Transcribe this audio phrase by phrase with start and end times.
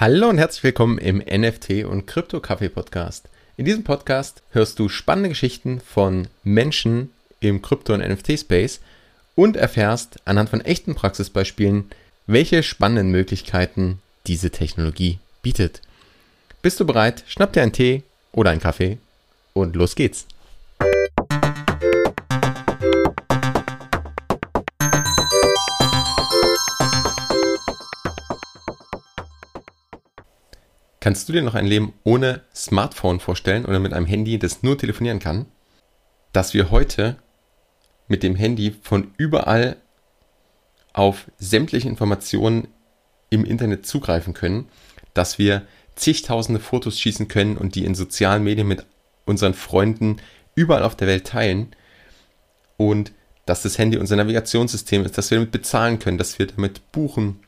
[0.00, 3.28] Hallo und herzlich willkommen im NFT und Krypto Kaffee Podcast.
[3.56, 8.78] In diesem Podcast hörst du spannende Geschichten von Menschen im Krypto- und NFT-Space
[9.34, 11.90] und erfährst anhand von echten Praxisbeispielen,
[12.28, 13.98] welche spannenden Möglichkeiten
[14.28, 15.80] diese Technologie bietet.
[16.62, 17.24] Bist du bereit?
[17.26, 18.98] Schnapp dir einen Tee oder einen Kaffee
[19.52, 20.28] und los geht's.
[31.00, 34.76] Kannst du dir noch ein Leben ohne Smartphone vorstellen oder mit einem Handy, das nur
[34.76, 35.46] telefonieren kann?
[36.32, 37.16] Dass wir heute
[38.08, 39.76] mit dem Handy von überall
[40.92, 42.68] auf sämtliche Informationen
[43.30, 44.68] im Internet zugreifen können,
[45.14, 48.84] dass wir zigtausende Fotos schießen können und die in sozialen Medien mit
[49.24, 50.16] unseren Freunden
[50.54, 51.74] überall auf der Welt teilen
[52.76, 53.12] und
[53.46, 57.40] dass das Handy unser Navigationssystem ist, dass wir damit bezahlen können, dass wir damit buchen.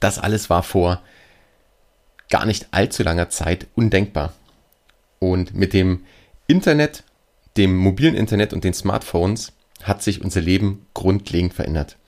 [0.00, 1.02] Das alles war vor
[2.32, 4.32] gar nicht allzu langer Zeit undenkbar.
[5.18, 6.04] Und mit dem
[6.46, 7.04] Internet,
[7.58, 11.98] dem mobilen Internet und den Smartphones hat sich unser Leben grundlegend verändert.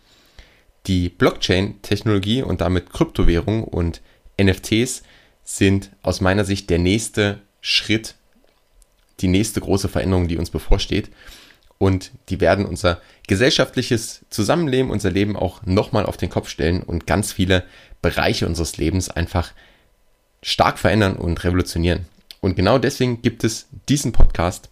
[0.87, 4.01] Die Blockchain-Technologie und damit Kryptowährung und
[4.41, 5.03] NFTs
[5.45, 8.15] sind aus meiner Sicht der nächste Schritt,
[9.21, 11.11] die nächste große Veränderung, die uns bevorsteht.
[11.77, 17.07] Und die werden unser gesellschaftliches Zusammenleben, unser Leben auch nochmal auf den Kopf stellen und
[17.07, 17.65] ganz viele
[18.01, 19.53] Bereiche unseres Lebens einfach
[20.45, 22.07] stark verändern und revolutionieren.
[22.41, 24.69] Und genau deswegen gibt es diesen Podcast.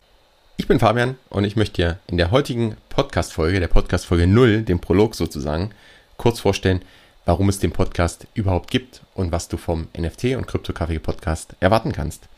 [0.58, 4.80] Ich bin Fabian und ich möchte dir in der heutigen Podcast-Folge, der Podcast-Folge 0, dem
[4.80, 5.70] Prolog sozusagen,
[6.18, 6.82] kurz vorstellen,
[7.24, 11.92] warum es den Podcast überhaupt gibt und was du vom NFT und Krypto-Kaffee Podcast erwarten
[11.92, 12.28] kannst.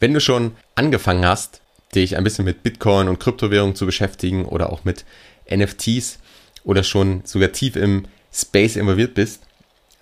[0.00, 1.60] Wenn du schon angefangen hast,
[1.94, 5.04] dich ein bisschen mit Bitcoin und Kryptowährungen zu beschäftigen oder auch mit
[5.48, 6.18] NFTs
[6.64, 9.45] oder schon sogar tief im Space involviert bist,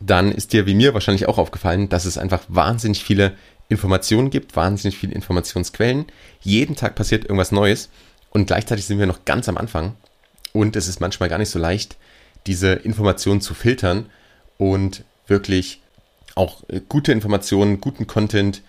[0.01, 3.33] dann ist dir wie mir wahrscheinlich auch aufgefallen, dass es einfach wahnsinnig viele
[3.69, 6.07] Informationen gibt, wahnsinnig viele Informationsquellen.
[6.43, 7.89] Jeden Tag passiert irgendwas Neues
[8.31, 9.95] und gleichzeitig sind wir noch ganz am Anfang
[10.53, 11.97] und es ist manchmal gar nicht so leicht,
[12.47, 14.07] diese Informationen zu filtern
[14.59, 15.81] und wirklich
[16.35, 18.63] auch äh, gute Informationen, guten Content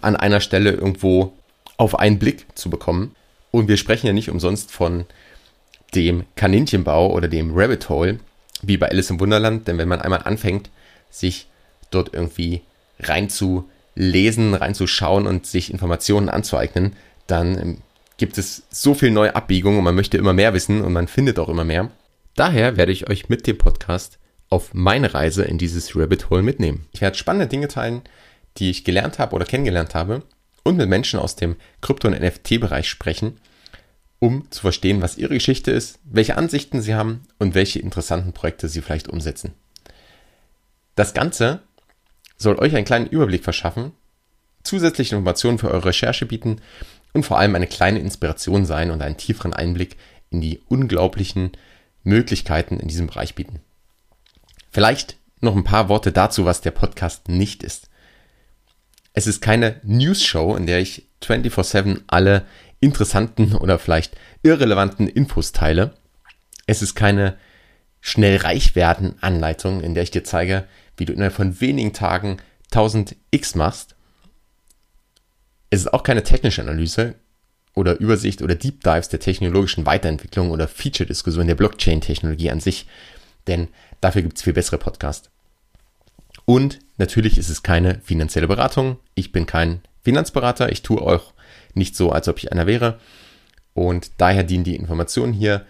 [0.00, 1.32] an einer Stelle irgendwo
[1.76, 3.14] auf einen Blick zu bekommen.
[3.50, 5.04] Und wir sprechen ja nicht umsonst von
[5.94, 8.18] dem Kaninchenbau oder dem Rabbit Hole,
[8.62, 10.70] wie bei Alice im Wunderland, denn wenn man einmal anfängt,
[11.10, 11.48] sich
[11.90, 12.62] dort irgendwie
[13.00, 16.94] reinzulesen, reinzuschauen und sich Informationen anzueignen,
[17.26, 17.78] dann ähm,
[18.16, 21.38] gibt es so viel neue Abbiegungen und man möchte immer mehr wissen und man findet
[21.38, 21.90] auch immer mehr.
[22.36, 24.18] Daher werde ich euch mit dem Podcast
[24.48, 26.86] auf meine Reise in dieses Rabbit Hole mitnehmen.
[26.92, 28.02] Ich werde spannende Dinge teilen,
[28.58, 30.22] die ich gelernt habe oder kennengelernt habe
[30.62, 33.38] und mit Menschen aus dem Krypto- und NFT-Bereich sprechen
[34.22, 38.68] um zu verstehen, was ihre Geschichte ist, welche Ansichten sie haben und welche interessanten Projekte
[38.68, 39.52] sie vielleicht umsetzen.
[40.94, 41.58] Das Ganze
[42.38, 43.90] soll euch einen kleinen Überblick verschaffen,
[44.62, 46.60] zusätzliche Informationen für eure Recherche bieten
[47.12, 49.96] und vor allem eine kleine Inspiration sein und einen tieferen Einblick
[50.30, 51.50] in die unglaublichen
[52.04, 53.58] Möglichkeiten in diesem Bereich bieten.
[54.70, 57.88] Vielleicht noch ein paar Worte dazu, was der Podcast nicht ist.
[59.14, 62.46] Es ist keine News-Show, in der ich 24-7 alle
[62.82, 65.94] interessanten oder vielleicht irrelevanten Infos teile.
[66.66, 67.38] Es ist keine
[68.00, 70.66] schnell reich werden Anleitung, in der ich dir zeige,
[70.96, 73.94] wie du innerhalb von wenigen Tagen 1000 X machst.
[75.70, 77.14] Es ist auch keine technische Analyse
[77.74, 82.86] oder Übersicht oder Deep Dives der technologischen Weiterentwicklung oder Feature-Diskussion der Blockchain-Technologie an sich,
[83.46, 83.68] denn
[84.00, 85.30] dafür gibt es viel bessere Podcasts.
[86.44, 88.98] Und natürlich ist es keine finanzielle Beratung.
[89.14, 90.70] Ich bin kein Finanzberater.
[90.70, 91.32] Ich tue auch
[91.74, 92.98] nicht so, als ob ich einer wäre.
[93.74, 95.64] Und daher dienen die Informationen hier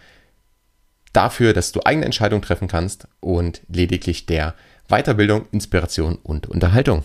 [1.12, 4.54] dafür, dass du eigene Entscheidungen treffen kannst und lediglich der
[4.88, 7.04] Weiterbildung, Inspiration und Unterhaltung.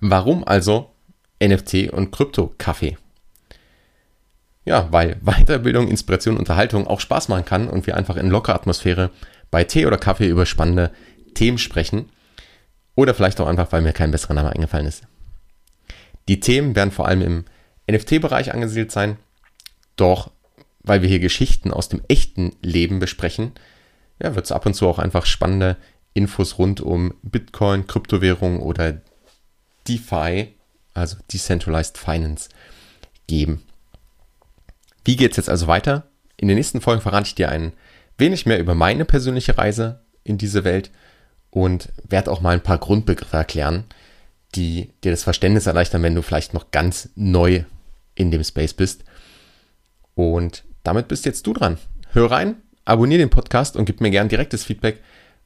[0.00, 0.90] Warum also
[1.42, 2.98] NFT und Krypto-Kaffee?
[4.64, 9.10] Ja, weil Weiterbildung, Inspiration, Unterhaltung auch Spaß machen kann und wir einfach in lockerer Atmosphäre
[9.50, 10.92] bei Tee oder Kaffee über spannende
[11.34, 12.10] Themen sprechen.
[12.94, 15.04] Oder vielleicht auch einfach, weil mir kein besserer Name eingefallen ist.
[16.28, 17.44] Die Themen werden vor allem im
[17.90, 19.16] NFT-Bereich angesiedelt sein,
[19.96, 20.30] doch
[20.82, 23.52] weil wir hier Geschichten aus dem echten Leben besprechen,
[24.20, 25.76] ja, wird es ab und zu auch einfach spannende
[26.14, 29.00] Infos rund um Bitcoin, Kryptowährung oder
[29.88, 30.54] DeFi,
[30.94, 32.48] also Decentralized Finance,
[33.26, 33.62] geben.
[35.04, 36.08] Wie geht es jetzt also weiter?
[36.36, 37.72] In den nächsten Folgen verrate ich dir ein
[38.18, 40.90] wenig mehr über meine persönliche Reise in diese Welt
[41.50, 43.84] und werde auch mal ein paar Grundbegriffe erklären,
[44.54, 47.64] die dir das Verständnis erleichtern, wenn du vielleicht noch ganz neu
[48.14, 49.04] in dem Space bist.
[50.14, 51.78] Und damit bist jetzt du dran.
[52.12, 55.00] Hör rein, abonniere den Podcast und gib mir gern direktes Feedback,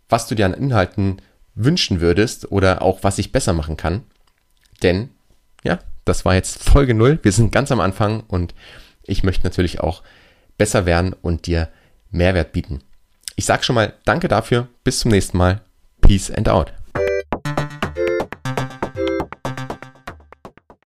[0.09, 1.23] was du dir an Inhalten
[1.55, 4.03] wünschen würdest oder auch was ich besser machen kann.
[4.83, 5.11] Denn,
[5.65, 7.21] ja, das war jetzt Folge 0.
[7.23, 8.55] Wir sind ganz am Anfang und
[9.05, 10.03] ich möchte natürlich auch
[10.59, 11.69] besser werden und dir
[12.11, 12.81] Mehrwert bieten.
[13.37, 14.69] Ich sage schon mal Danke dafür.
[14.85, 15.61] Bis zum nächsten Mal.
[16.01, 16.73] Peace and out.